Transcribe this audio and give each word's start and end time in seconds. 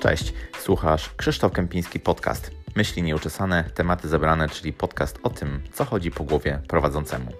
Cześć, 0.00 0.32
słuchasz 0.60 1.10
Krzysztof 1.16 1.52
Kępiński 1.52 2.00
Podcast. 2.00 2.50
Myśli 2.76 3.02
nieuczesane, 3.02 3.64
tematy 3.74 4.08
zebrane, 4.08 4.48
czyli 4.48 4.72
podcast 4.72 5.18
o 5.22 5.30
tym, 5.30 5.62
co 5.72 5.84
chodzi 5.84 6.10
po 6.10 6.24
głowie 6.24 6.60
prowadzącemu. 6.68 7.32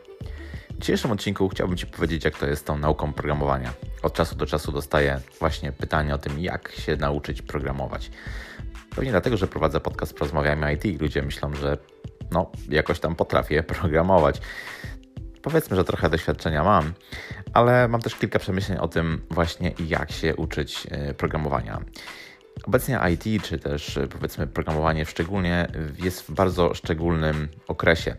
W 0.70 0.78
dzisiejszym 0.78 1.10
odcinku 1.10 1.48
chciałbym 1.48 1.76
Ci 1.76 1.86
powiedzieć, 1.86 2.24
jak 2.24 2.38
to 2.38 2.46
jest 2.46 2.62
z 2.62 2.64
tą 2.64 2.78
nauką 2.78 3.12
programowania. 3.12 3.72
Od 4.02 4.14
czasu 4.14 4.36
do 4.36 4.46
czasu 4.46 4.72
dostaję 4.72 5.20
właśnie 5.40 5.72
pytanie 5.72 6.14
o 6.14 6.18
tym, 6.18 6.38
jak 6.38 6.70
się 6.70 6.96
nauczyć 6.96 7.42
programować. 7.42 8.10
Pewnie 8.96 9.10
dlatego, 9.10 9.36
że 9.36 9.46
prowadzę 9.46 9.80
podcast 9.80 10.14
Porozmawiajmy 10.14 10.74
IT 10.74 10.84
i 10.84 10.98
ludzie 10.98 11.22
myślą, 11.22 11.54
że 11.54 11.78
no, 12.30 12.50
jakoś 12.68 13.00
tam 13.00 13.14
potrafię 13.14 13.62
programować. 13.74 14.40
Powiedzmy, 15.42 15.76
że 15.76 15.84
trochę 15.84 16.10
doświadczenia 16.10 16.64
mam, 16.64 16.92
ale 17.54 17.88
mam 17.88 18.00
też 18.00 18.14
kilka 18.14 18.38
przemyśleń 18.38 18.78
o 18.78 18.88
tym 18.88 19.20
właśnie, 19.30 19.72
jak 19.86 20.12
się 20.12 20.36
uczyć 20.36 20.86
e, 20.90 21.14
programowania. 21.14 21.80
Obecnie 22.64 23.00
IT, 23.14 23.42
czy 23.44 23.58
też 23.58 23.98
powiedzmy 24.10 24.46
programowanie 24.46 25.06
szczególnie, 25.06 25.68
jest 25.98 26.22
w 26.22 26.30
bardzo 26.30 26.74
szczególnym 26.74 27.48
okresie. 27.68 28.16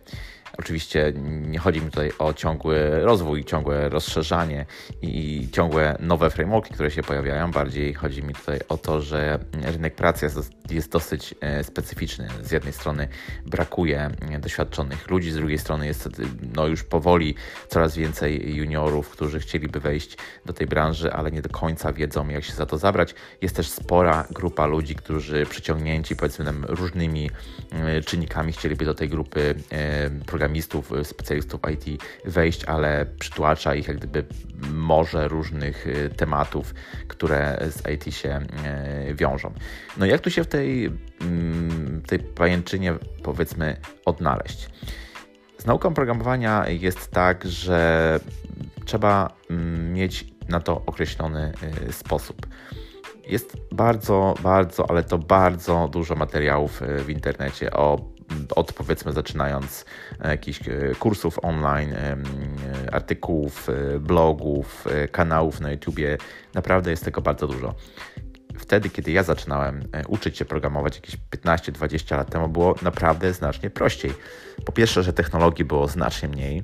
Oczywiście 0.58 1.14
nie 1.26 1.60
chodzi 1.60 1.82
mi 1.82 1.90
tutaj 1.90 2.12
o 2.20 2.34
ciągły 2.34 3.00
rozwój, 3.00 3.46
ciągłe 3.46 3.90
rozszerzanie 3.90 4.66
i 5.02 5.48
ciągłe 5.52 5.98
nowe 6.00 6.30
frameworki, 6.30 6.74
które 6.74 6.92
się 6.92 7.04
pojawiają. 7.04 7.52
Bardziej 7.52 7.94
chodzi 7.94 8.24
mi 8.24 8.34
tutaj 8.34 8.60
o 8.70 8.78
to, 8.78 9.02
że 9.02 9.40
rynek 9.64 9.96
pracy 9.96 10.30
jest, 10.70 10.92
dosyć 10.92 11.36
e, 11.42 11.64
specyficzny. 11.64 12.28
Z 12.44 12.52
jednej 12.52 12.74
strony 12.74 13.08
brakuje 13.46 14.10
doświadczonych 14.40 15.10
ludzi, 15.10 15.32
z 15.32 15.36
drugiej 15.36 15.58
strony 15.58 15.86
jest 15.88 16.10
no 16.56 16.68
już 16.68 16.84
powoli 16.84 17.36
coraz 17.68 17.96
więcej 17.96 18.56
juniorów, 18.56 19.10
którzy 19.10 19.40
chcieliby 19.40 19.80
wejść 19.80 20.18
do 20.46 20.54
tej 20.54 20.68
branży, 20.68 21.14
ale 21.14 21.32
nie 21.32 21.42
do 21.42 21.50
końca 21.50 21.94
wiedzą, 21.94 22.30
jak 22.30 22.44
się 22.44 22.54
za 22.54 22.66
to 22.66 22.78
zabrać. 22.78 23.16
Jest 23.42 23.56
też 23.56 23.70
spora 23.70 24.28
grupa 24.32 24.66
ludzi, 24.66 24.96
którzy 24.96 25.46
przyciągnięci 25.46 26.16
powiedzmy 26.16 26.54
różnymi 26.68 27.32
e, 27.72 28.02
czynnikami 28.02 28.54
chcieliby 28.54 28.86
do 28.86 28.96
tej 28.96 29.10
grupy 29.10 29.56
programistów 30.40 30.92
y, 30.92 31.04
specjalistów 31.04 31.62
IT 31.72 32.04
wejść, 32.26 32.66
ale 32.66 33.06
przytłacza 33.20 33.76
ich 33.76 33.88
jak 33.88 33.98
gdyby 33.98 34.24
morze 34.72 35.28
różnych 35.28 35.88
y, 35.88 36.10
tematów, 36.10 36.74
które 37.08 37.58
z 37.70 37.90
IT 37.90 38.16
się 38.16 38.40
y, 39.10 39.16
wiążą. 39.16 39.54
No 39.98 40.06
jak 40.06 40.22
tu 40.22 40.30
się 40.30 40.44
w 40.44 40.48
tej, 40.48 40.86
mm, 41.22 42.02
tej 42.08 42.20
pajęczynie 42.20 42.94
powiedzmy 43.24 43.78
odnaleźć? 44.06 44.70
Z 45.58 45.66
nauką 45.66 45.94
programowania 45.94 46.70
jest 46.70 47.12
tak, 47.12 47.46
że 47.46 48.20
trzeba 48.86 49.34
mm, 49.50 49.94
mieć 49.94 50.26
na 50.50 50.60
to 50.60 50.82
określony 50.86 51.54
sposób. 51.92 52.48
Jest 53.28 53.58
bardzo, 53.72 54.36
bardzo, 54.44 54.90
ale 54.90 55.04
to 55.04 55.18
bardzo 55.18 55.90
dużo 55.92 56.16
materiałów 56.16 56.82
w 57.06 57.10
internecie 57.10 57.72
o 57.72 58.19
od 58.56 58.74
powiedzmy 58.74 59.14
zaczynając 59.14 59.86
e, 60.20 60.30
jakichś 60.30 60.68
e, 60.68 60.96
kursów 61.00 61.40
online, 61.42 61.94
e, 61.94 62.18
artykułów, 62.92 63.68
blogów, 64.00 64.86
kanałów 65.12 65.60
na 65.60 65.72
YouTubie. 65.72 66.18
Naprawdę 66.54 66.92
jest 66.92 67.06
tego 67.06 67.22
bardzo 67.22 67.48
dużo. 67.48 67.76
Wtedy, 68.58 68.90
kiedy 68.90 69.12
ja 69.12 69.24
zaczynałem 69.24 69.84
uczyć 70.08 70.38
się 70.38 70.46
programować 70.46 70.96
jakieś 70.96 71.18
15-20 71.46 72.18
lat 72.18 72.30
temu, 72.32 72.50
było 72.50 72.76
naprawdę 72.82 73.34
znacznie 73.34 73.70
prościej. 73.70 74.14
Po 74.66 74.72
pierwsze, 74.72 75.04
że 75.04 75.14
technologii 75.14 75.66
było 75.66 75.88
znacznie 75.88 76.30
mniej. 76.30 76.64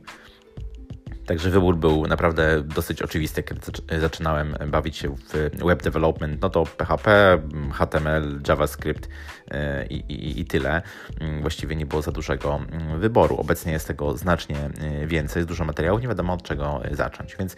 Także 1.26 1.50
wybór 1.50 1.78
był 1.78 2.08
naprawdę 2.08 2.62
dosyć 2.62 3.02
oczywisty, 3.02 3.44
kiedy 3.44 3.62
zaczynałem 4.00 4.56
bawić 4.68 4.98
się 4.98 5.16
w 5.16 5.50
web 5.66 5.84
development. 5.84 6.42
No 6.42 6.50
to 6.50 6.66
PHP, 6.66 7.38
HTML, 7.74 8.42
JavaScript 8.48 9.10
e, 9.52 9.86
i, 9.86 9.96
i, 9.96 10.40
i, 10.40 10.46
tyle. 10.46 10.82
Mm, 11.20 11.42
właściwie 11.42 11.76
nie 11.76 11.86
było 11.86 12.02
za 12.02 12.12
dużego 12.12 12.56
mm, 12.56 13.00
wyboru. 13.00 13.38
Obecnie 13.38 13.72
jest 13.72 13.88
tego 13.88 14.18
znacznie 14.18 14.56
e, 14.82 15.08
więcej, 15.08 15.40
jest 15.40 15.50
dużo 15.50 15.66
materiałów, 15.66 16.02
nie 16.02 16.08
wiadomo 16.08 16.34
od 16.34 16.44
czego 16.44 16.82
zacząć. 16.92 17.36
Więc 17.40 17.56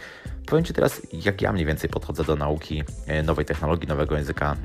powiem 0.48 0.66
Ci 0.66 0.74
teraz, 0.74 1.02
jak 1.14 1.42
ja 1.42 1.54
mniej 1.54 1.66
więcej 1.66 1.90
podchodzę 1.90 2.24
do 2.24 2.36
nauki 2.36 2.84
e, 3.08 3.24
nowej 3.24 3.46
technologii, 3.46 3.88
nowego 3.88 4.18
języka 4.18 4.56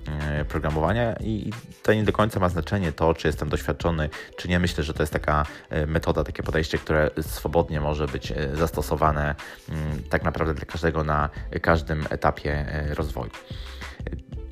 programowania 0.48 1.16
i 1.20 1.50
to 1.82 1.94
nie 1.94 2.04
do 2.04 2.12
końca 2.12 2.40
ma 2.40 2.48
znaczenie 2.48 2.92
to, 2.92 3.14
czy 3.14 3.28
jestem 3.28 3.48
doświadczony, 3.48 4.08
czy 4.36 4.48
nie. 4.48 4.58
Myślę, 4.58 4.84
że 4.84 4.94
to 4.94 5.02
jest 5.02 5.12
taka 5.12 5.46
metoda, 5.86 6.24
takie 6.24 6.42
podejście, 6.42 6.78
które 6.78 7.10
swobodnie 7.20 7.80
może 7.80 8.06
być 8.06 8.32
zastosowane 8.54 9.34
mm, 9.68 10.02
tak 10.10 10.24
naprawdę 10.24 10.54
dla 10.54 10.64
każdego 10.64 11.04
na 11.04 11.30
każdym 11.62 12.06
etapie 12.10 12.52
e, 12.52 12.94
rozwoju. 12.94 13.30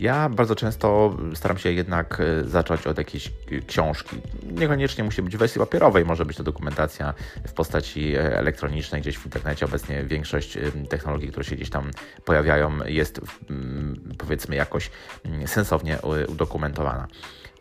Ja 0.00 0.28
bardzo 0.28 0.54
często 0.54 1.16
staram 1.34 1.58
się 1.58 1.72
jednak 1.72 2.20
e, 2.20 2.48
zacząć 2.48 2.86
od 2.86 2.98
jakiejś 2.98 3.32
książki. 3.66 4.16
Niekoniecznie 4.42 5.04
musi 5.04 5.22
być 5.22 5.36
w 5.36 5.38
wersji 5.38 5.58
papierowej, 5.58 6.04
może 6.04 6.24
być 6.24 6.36
to 6.36 6.42
dokumentacja 6.42 7.14
w 7.46 7.52
postaci 7.52 8.14
e, 8.14 8.38
elektronicznej 8.38 9.00
gdzieś 9.00 9.18
w 9.18 9.24
internecie. 9.24 9.66
Obecnie 9.66 10.04
większość 10.04 10.58
technologii, 10.88 11.28
które 11.28 11.44
się 11.44 11.56
gdzieś 11.56 11.70
tam 11.70 11.90
pojawiają, 12.24 12.78
jest 12.84 13.20
powiedzmy 14.18 14.56
jakoś 14.56 14.90
mm, 15.24 15.48
sensownie 15.48 15.98
udokumentowana. 16.28 17.06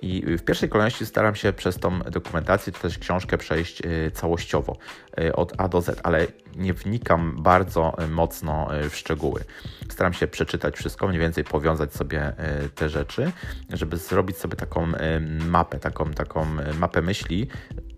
I 0.02 0.38
w 0.38 0.44
pierwszej 0.44 0.70
kolejności 0.70 1.06
staram 1.06 1.36
się 1.36 1.54
przez 1.54 1.78
tą 1.78 2.00
dokumentację, 2.00 2.74
czy 2.74 2.80
też 2.80 2.98
książkę 2.98 3.38
przejść 3.38 3.82
y, 3.86 4.12
całościowo, 4.12 4.78
y, 5.20 5.36
od 5.36 5.54
A 5.58 5.68
do 5.68 5.82
Z, 5.82 6.02
ale 6.04 6.28
nie 6.56 6.74
wnikam 6.74 7.44
bardzo 7.44 7.98
y, 8.04 8.08
mocno 8.08 8.68
w 8.90 8.96
szczegóły. 8.96 9.44
Staram 9.90 10.14
się 10.14 10.28
przeczytać 10.28 10.78
wszystko, 10.78 11.08
mniej 11.08 11.20
więcej 11.20 11.44
powiązać 11.44 11.94
sobie 11.94 12.34
te 12.76 12.90
rzeczy, 12.90 13.32
żeby 13.74 13.98
zrobić 13.98 14.38
sobie 14.38 14.56
taką 14.56 14.88
mapę, 15.48 15.80
taką, 15.80 16.14
taką 16.14 16.46
mapę 16.80 17.02
myśli, 17.02 17.48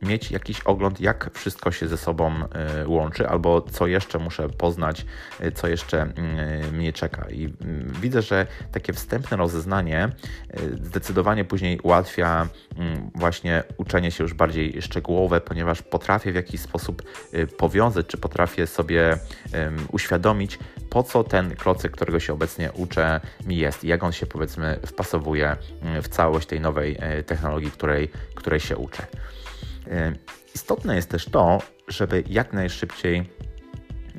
mieć 0.02 0.32
jakiś 0.32 0.60
ogląd, 0.60 1.02
jak 1.02 1.30
wszystko 1.34 1.72
się 1.72 1.88
ze 1.88 1.98
sobą 1.98 2.34
łączy, 2.86 3.30
albo 3.30 3.62
co 3.62 3.88
jeszcze 3.88 4.20
muszę 4.20 4.50
poznać, 4.50 5.06
co 5.56 5.68
jeszcze 5.68 6.14
mnie 6.72 6.94
czeka. 6.94 7.30
I 7.30 7.54
mm, 7.62 7.94
widzę, 8.02 8.22
że 8.22 8.48
takie 8.72 8.94
wstępne 8.94 9.38
rozeznanie 9.38 10.10
zdecydowanie 10.82 11.46
później 11.46 11.80
ułatwia 11.80 12.48
mm, 12.78 13.12
właśnie 13.16 13.64
uczenie 13.78 14.12
się 14.12 14.24
już 14.24 14.34
bardziej 14.34 14.82
szczegółowe, 14.82 15.42
ponieważ 15.42 15.82
potrafię 15.82 16.32
w 16.32 16.36
jakiś 16.36 16.62
sposób 16.62 17.04
powiązać, 17.58 18.08
czy 18.08 18.18
potrafię 18.18 18.68
sobie 18.68 19.18
uświadomić, 19.92 20.60
po 20.90 21.04
co 21.04 21.24
ten 21.24 21.56
klocek, 21.56 21.92
którego 21.92 22.20
się 22.20 22.34
obecnie 22.34 22.72
uczę, 22.72 23.22
mi 23.46 23.58
jest 23.58 23.84
i 23.84 23.88
jak 23.88 24.04
on 24.04 24.12
się 24.12 24.26
powiedzmy 24.26 24.80
wpasowuje 24.86 25.58
mm, 25.82 26.02
w 26.02 26.08
całość 26.08 26.48
tej 26.48 26.60
nowej 26.60 26.98
e, 27.00 27.24
technologii, 27.24 27.72
której, 27.72 28.10
której 28.36 28.60
się 28.60 28.78
uczę. 28.78 29.08
E, 29.88 30.14
istotne 30.56 30.96
jest 30.96 31.10
też 31.10 31.26
to, 31.26 31.60
żeby 31.88 32.24
jak 32.30 32.54
najszybciej 32.54 33.30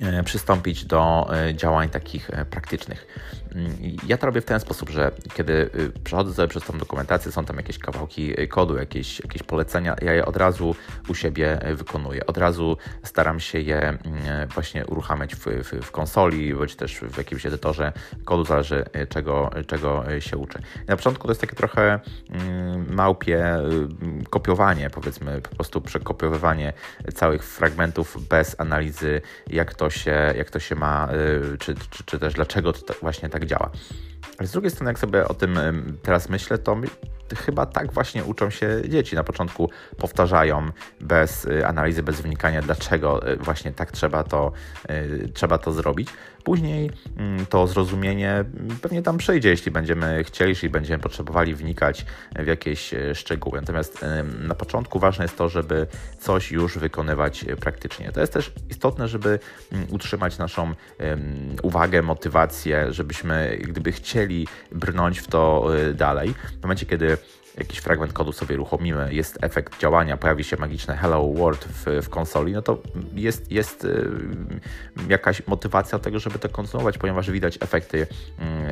e, 0.01 0.23
przystąpić 0.23 0.85
do 0.85 1.31
działań 1.55 1.89
takich 1.89 2.31
praktycznych. 2.51 3.07
Ja 4.07 4.17
to 4.19 4.27
robię 4.27 4.41
w 4.41 4.45
ten 4.45 4.61
sposób, 4.61 4.91
że 4.91 5.13
kiedy 5.35 5.53
y, 5.53 5.93
przechodzę 6.05 6.35
sobie 6.35 6.49
przez 6.49 6.65
tą 6.65 6.79
dokumentację, 6.79 7.33
są 7.33 7.45
tam 7.45 7.57
jakieś 7.57 7.79
kawałki 7.79 8.41
y, 8.41 8.49
kodu, 8.49 8.77
jakieś, 8.77 9.21
jakieś 9.21 9.43
polecenia, 9.43 9.97
ja 10.03 10.13
je 10.13 10.27
od 10.27 10.37
razu 10.37 10.77
u 11.09 11.15
siebie 11.15 11.69
y, 11.69 11.75
wykonuję. 11.75 12.27
Od 12.27 12.39
razu 12.39 12.77
staram 13.03 13.41
się 13.41 13.61
je 13.61 13.79
mm, 13.79 13.99
właśnie 14.49 14.87
uruchamiać 14.87 15.35
w, 15.35 15.39
w, 15.39 15.87
w 15.87 15.91
konsoli, 15.91 16.55
bądź 16.55 16.77
też 16.77 16.99
w 16.99 17.19
jakimś 17.19 17.47
edytorze 17.47 17.93
kodu, 18.25 18.45
zależy 18.45 18.85
czego, 19.09 19.51
czego 19.67 20.05
się 20.21 20.37
uczę. 20.37 20.59
na 20.89 20.97
początku 20.97 21.27
to 21.27 21.31
jest 21.31 21.41
takie 21.41 21.57
trochę 21.57 22.01
mm, 22.31 22.95
małpie 22.95 23.59
kopiowanie, 24.31 24.91
powiedzmy, 24.91 25.41
po 25.41 25.57
prostu 25.57 25.81
przekopiowywanie 25.81 26.73
całych 27.15 27.45
fragmentów 27.45 28.29
bez 28.29 28.61
analizy, 28.61 29.21
jak 29.47 29.75
to 29.75 29.91
się, 29.91 30.35
jak 30.37 30.51
to 30.51 30.59
się 30.59 30.75
ma, 30.75 31.09
czy, 31.59 31.75
czy, 31.75 32.05
czy 32.05 32.19
też 32.19 32.35
dlaczego 32.35 32.73
to 32.73 32.95
właśnie 33.01 33.29
tak 33.29 33.42
tak 33.43 33.49
działa. 33.49 33.71
Ale 34.39 34.49
z 34.49 34.53
drugiej 34.53 34.71
strony, 34.71 34.91
jak 34.91 34.99
sobie 34.99 35.29
o 35.29 35.35
tym 35.35 35.59
teraz 36.03 36.29
myślę, 36.29 36.59
to 36.59 36.77
chyba 37.37 37.67
tak 37.67 37.93
właśnie 37.93 38.25
uczą 38.25 38.51
się 38.51 38.83
dzieci. 38.89 39.17
Na 39.17 39.25
początku 39.25 39.71
powtarzają 39.97 40.71
bez 41.01 41.45
y, 41.45 41.67
analizy, 41.67 42.03
bez 42.03 42.21
wnikania, 42.21 42.63
dlaczego 42.63 43.31
y, 43.33 43.37
właśnie 43.37 43.73
tak 43.73 43.93
trzeba 43.93 44.25
to, 44.25 44.53
y, 44.91 45.31
trzeba 45.35 45.59
to 45.59 45.73
zrobić. 45.73 46.09
Później 46.45 46.91
mm, 47.17 47.47
to 47.47 47.67
zrozumienie 47.67 48.45
pewnie 48.83 49.03
tam 49.03 49.19
przyjdzie, 49.19 49.49
jeśli 49.49 49.71
będziemy 49.71 50.25
chcieli, 50.25 50.51
jeśli 50.51 50.69
będziemy 50.71 51.03
potrzebowali 51.03 51.55
wnikać 51.55 52.07
w 52.37 52.47
jakieś 52.47 52.91
szczegóły. 53.15 53.61
Natomiast 53.61 54.05
na 54.41 54.55
początku 54.55 54.99
ważne 54.99 55.25
jest 55.25 55.37
to, 55.37 55.49
żeby 55.49 55.87
coś 56.19 56.53
już 56.53 56.79
wykonywać 56.79 57.45
praktycznie. 57.61 58.13
To 58.13 58.21
jest 58.21 58.33
też 58.33 58.53
istotne, 58.71 59.09
żeby 59.09 59.39
mm, 59.73 59.87
utrzymać 59.91 60.39
naszą 60.39 60.75
uwagę, 61.63 62.03
motywację, 62.03 62.93
żebyśmy 62.93 63.59
gdyby 63.61 63.93
chcieli 63.93 64.47
brnąć 64.73 65.19
w 65.19 65.27
to 65.27 65.69
dalej. 65.95 66.35
W 66.61 66.63
momencie, 66.63 66.87
kiedy 66.87 67.19
jakiś 67.59 67.79
fragment 67.79 68.13
kodu 68.13 68.33
sobie 68.33 68.55
uruchomimy, 68.55 69.15
jest 69.15 69.39
efekt 69.41 69.79
działania, 69.79 70.17
pojawi 70.17 70.45
się 70.45 70.57
magiczne 70.57 70.97
Hello 70.97 71.33
World 71.33 71.65
w, 71.65 72.03
w 72.03 72.09
konsoli, 72.09 72.53
no 72.53 72.63
to 72.63 72.83
jest, 73.15 73.53
jest 73.53 73.85
y, 73.85 74.11
jakaś 75.09 75.47
motywacja 75.47 75.99
do 75.99 76.05
tego, 76.05 76.19
żeby 76.19 76.39
to 76.39 76.49
kontynuować, 76.49 76.99
ponieważ 76.99 77.31
widać 77.31 77.59
efekty 77.61 78.07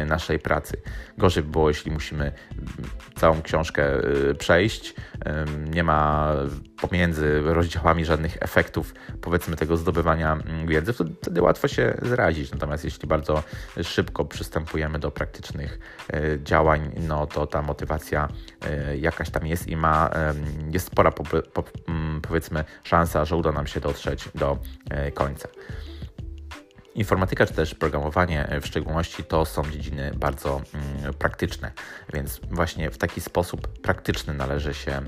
y, 0.01 0.07
naszej 0.07 0.39
pracy. 0.39 0.77
Gorzej 1.19 1.43
by 1.43 1.51
było, 1.51 1.69
jeśli 1.69 1.91
musimy 1.91 2.33
całą 3.17 3.43
książkę 3.43 4.05
y, 4.31 4.35
przejść, 4.35 4.95
nie 5.71 5.83
ma 5.83 6.33
pomiędzy 6.81 7.41
rozdziałami 7.45 8.05
żadnych 8.05 8.37
efektów, 8.41 8.95
powiedzmy, 9.21 9.57
tego 9.57 9.77
zdobywania 9.77 10.33
mm, 10.33 10.67
wiedzy, 10.67 10.93
wtedy 10.93 11.43
łatwo 11.43 11.69
się 11.69 11.95
zrazić. 12.03 12.53
Natomiast 12.53 12.85
jeśli 12.85 13.09
bardzo 13.09 13.43
szybko 13.83 14.25
przystępujemy 14.25 14.99
do 14.99 15.11
praktycznych 15.11 15.79
działań, 16.45 16.91
no 17.09 17.27
to 17.27 17.47
ta 17.47 17.63
motywacja 17.63 18.29
E, 18.67 18.97
jakaś 18.97 19.31
tam 19.31 19.47
jest 19.47 19.69
i 19.69 19.77
ma, 19.77 20.11
jest 20.71 20.87
spora 20.87 21.13
mm, 21.89 22.21
powiedzmy 22.21 22.65
szansa, 22.85 23.25
że 23.25 23.37
uda 23.37 23.53
nam 23.53 23.67
się 23.67 23.81
dotrzeć 23.81 24.29
do 24.35 24.59
e, 24.91 25.11
końca. 25.11 25.49
Informatyka 26.95 27.47
czy 27.47 27.55
też 27.55 27.75
programowanie 27.75 28.49
w 28.63 28.67
szczególności 28.67 29.25
to 29.25 29.45
są 29.45 29.71
dziedziny 29.71 30.13
bardzo 30.17 30.61
mm, 30.75 31.15
praktyczne, 31.15 31.73
więc 32.13 32.41
właśnie 32.51 32.91
w 32.91 32.99
taki 32.99 33.21
sposób 33.21 33.69
praktyczny 33.69 34.35
należy 34.35 34.75
się 34.75 35.01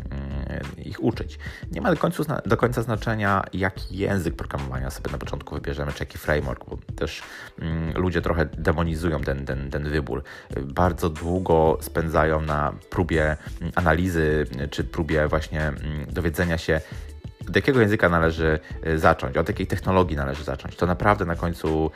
ich 0.84 1.02
uczyć. 1.04 1.38
Nie 1.72 1.81
ma 1.81 1.90
do 1.90 1.96
końca, 1.96 2.43
do 2.46 2.56
końca 2.56 2.82
znaczenia, 2.82 3.44
jaki 3.52 3.96
język 3.96 4.37
programowania 4.37 4.90
sobie 4.90 5.12
na 5.12 5.19
początku 5.19 5.54
wybierzemy, 5.54 5.93
czy 5.93 6.02
jaki 6.02 6.19
framework, 6.19 6.64
bo 6.69 6.78
też 6.96 7.22
mm, 7.58 7.93
ludzie 7.99 8.22
trochę 8.22 8.46
demonizują 8.46 9.20
ten, 9.20 9.46
ten, 9.46 9.70
ten 9.70 9.90
wybór. 9.90 10.22
Bardzo 10.62 11.08
długo 11.08 11.78
spędzają 11.81 12.40
na 12.40 12.72
próbie 12.90 13.37
analizy, 13.75 14.46
czy 14.70 14.84
próbie 14.84 15.28
właśnie 15.28 15.72
dowiedzenia 16.08 16.58
się, 16.58 16.81
od 17.49 17.56
jakiego 17.56 17.81
języka 17.81 18.09
należy 18.09 18.59
y, 18.87 18.99
zacząć, 18.99 19.37
od 19.37 19.49
jakiej 19.49 19.67
technologii 19.67 20.17
należy 20.17 20.44
zacząć. 20.44 20.77
To 20.77 20.87
naprawdę 20.87 21.25
na 21.25 21.37
końcu 21.37 21.91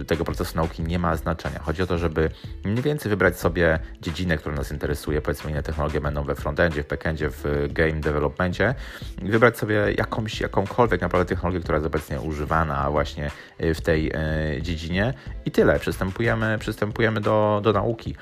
y, 0.00 0.04
tego 0.04 0.24
procesu 0.24 0.56
nauki 0.56 0.82
nie 0.82 0.98
ma 0.98 1.16
znaczenia. 1.16 1.58
Chodzi 1.58 1.82
o 1.82 1.86
to, 1.86 1.98
żeby 1.98 2.30
mniej 2.64 2.82
więcej 2.82 3.10
wybrać 3.10 3.38
sobie 3.38 3.78
dziedzinę, 4.00 4.38
która 4.38 4.54
nas 4.54 4.72
interesuje, 4.72 5.20
powiedzmy 5.20 5.50
inne 5.50 5.62
technologie 5.62 6.00
będą 6.00 6.24
we 6.24 6.34
frontendzie, 6.34 6.82
w 6.82 6.88
backendzie, 6.88 7.30
w 7.30 7.68
game 7.70 8.00
developmentie 8.00 8.74
wybrać 9.22 9.58
sobie 9.58 9.74
jakąś, 9.98 10.40
jakąkolwiek 10.40 11.00
naprawdę 11.00 11.34
technologię, 11.34 11.60
która 11.60 11.76
jest 11.76 11.86
obecnie 11.86 12.20
używana 12.20 12.90
właśnie 12.90 13.30
y, 13.60 13.74
w 13.74 13.80
tej 13.80 14.12
dziedzinie 14.60 15.14
i 15.44 15.50
tyle. 15.50 15.78
Przystępujemy, 15.78 16.58
przystępujemy 16.58 17.20
do, 17.20 17.60
do 17.64 17.72
nauki 17.72 18.16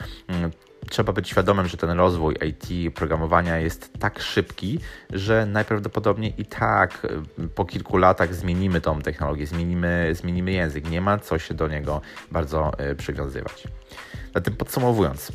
trzeba 0.91 1.13
być 1.13 1.29
świadomym, 1.29 1.67
że 1.67 1.77
ten 1.77 1.91
rozwój 1.91 2.37
IT, 2.49 2.95
programowania 2.95 3.59
jest 3.59 3.93
tak 3.99 4.23
szybki, 4.23 4.79
że 5.13 5.47
najprawdopodobniej 5.47 6.35
i 6.39 6.45
tak 6.45 7.07
y, 7.39 7.49
po 7.49 7.65
kilku 7.65 7.97
latach 7.97 8.35
zmienimy 8.35 8.81
tą 8.81 9.03
technologię, 9.03 9.47
zmienimy, 9.47 10.15
zmienimy 10.15 10.53
język. 10.53 10.91
Nie 10.91 11.01
ma 11.01 11.19
co 11.19 11.39
się 11.39 11.55
do 11.55 11.69
niego 11.69 12.01
bardzo 12.31 12.73
y, 12.91 12.95
przywiązywać. 12.95 13.69
Zatem 14.35 14.57
podsumowując, 14.57 15.33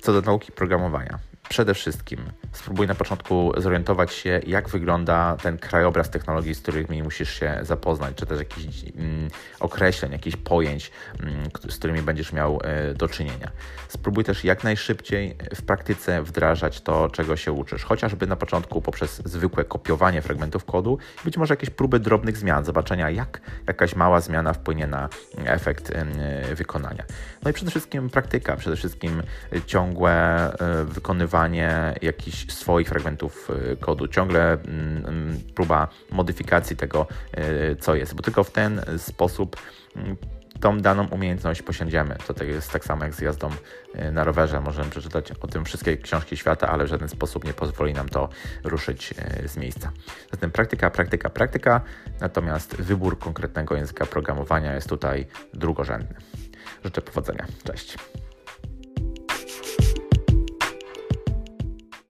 co 0.00 0.12
do 0.12 0.20
nauki 0.20 0.52
programowania. 0.52 1.18
Przede 1.48 1.74
wszystkim 1.74 2.20
spróbuj 2.52 2.86
na 2.86 2.94
początku 2.94 3.52
zorientować 3.56 4.12
się, 4.12 4.40
jak 4.46 4.68
wygląda 4.68 5.36
ten 5.42 5.58
krajobraz 5.58 6.10
technologii, 6.10 6.54
z 6.54 6.60
którymi 6.60 7.02
musisz 7.02 7.40
się 7.40 7.58
zapoznać, 7.62 8.14
czy 8.14 8.26
też 8.26 8.38
jakichś 8.38 8.84
mm, 8.96 9.30
określeń, 9.60 10.12
jakichś 10.12 10.36
pojęć, 10.36 10.90
mm, 11.20 11.50
z 11.68 11.78
którymi 11.78 12.02
będziesz 12.02 12.32
miał 12.32 12.58
e, 12.64 12.94
do 12.94 13.08
czynienia. 13.08 13.50
Spróbuj 13.88 14.24
też 14.24 14.44
jak 14.44 14.64
najszybciej 14.64 15.36
w 15.54 15.62
praktyce 15.62 16.22
wdrażać 16.22 16.80
to, 16.80 17.10
czego 17.10 17.36
się 17.36 17.52
uczysz, 17.52 17.84
chociażby 17.84 18.26
na 18.26 18.36
początku 18.36 18.82
poprzez 18.82 19.22
zwykłe 19.24 19.64
kopiowanie 19.64 20.22
fragmentów 20.22 20.64
kodu, 20.64 20.98
być 21.24 21.36
może 21.36 21.52
jakieś 21.52 21.70
próby 21.70 22.00
drobnych 22.00 22.36
zmian, 22.36 22.64
zobaczenia, 22.64 23.10
jak 23.10 23.40
jakaś 23.66 23.96
mała 23.96 24.20
zmiana 24.20 24.52
wpłynie 24.52 24.86
na 24.86 25.08
efekt 25.44 25.90
e, 25.90 26.54
wykonania. 26.54 27.04
No 27.42 27.50
i 27.50 27.52
przede 27.52 27.70
wszystkim 27.70 28.10
praktyka, 28.10 28.56
przede 28.56 28.76
wszystkim 28.76 29.22
ciągłe 29.66 30.12
e, 30.12 30.84
wykonywanie 30.84 31.37
używanie 31.38 31.94
jakichś 32.02 32.52
swoich 32.52 32.88
fragmentów 32.88 33.50
y, 33.72 33.76
kodu, 33.76 34.08
ciągle 34.08 34.52
mm, 34.52 35.06
mm, 35.06 35.40
próba 35.54 35.88
modyfikacji 36.10 36.76
tego, 36.76 37.06
y, 37.38 37.76
co 37.76 37.94
jest, 37.94 38.14
bo 38.14 38.22
tylko 38.22 38.44
w 38.44 38.50
ten 38.50 38.80
sposób 38.96 39.56
mm, 39.96 40.16
tą 40.60 40.78
daną 40.78 41.08
umiejętność 41.08 41.62
posiądziemy. 41.62 42.16
To 42.26 42.34
tak 42.34 42.48
jest 42.48 42.72
tak 42.72 42.84
samo 42.84 43.04
jak 43.04 43.14
z 43.14 43.20
jazdą 43.20 43.50
y, 43.50 44.12
na 44.12 44.24
rowerze. 44.24 44.60
Możemy 44.60 44.90
przeczytać 44.90 45.32
o 45.32 45.46
tym 45.46 45.64
wszystkie 45.64 45.96
książki 45.96 46.36
świata, 46.36 46.68
ale 46.68 46.84
w 46.84 46.88
żaden 46.88 47.08
sposób 47.08 47.44
nie 47.44 47.52
pozwoli 47.52 47.94
nam 47.94 48.08
to 48.08 48.28
ruszyć 48.64 49.14
z 49.46 49.56
miejsca. 49.56 49.92
Zatem 50.30 50.50
praktyka, 50.50 50.90
praktyka, 50.90 51.30
praktyka, 51.30 51.80
natomiast 52.20 52.76
wybór 52.76 53.18
konkretnego 53.18 53.76
języka 53.76 54.06
programowania 54.06 54.74
jest 54.74 54.88
tutaj 54.88 55.26
drugorzędny. 55.54 56.14
Życzę 56.84 57.02
powodzenia. 57.02 57.46
Cześć. 57.64 57.96